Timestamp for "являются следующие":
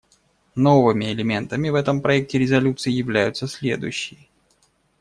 2.91-4.25